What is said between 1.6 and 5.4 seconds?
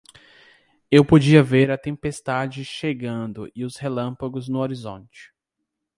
a tempestade chegando e os relâmpagos no horizonte.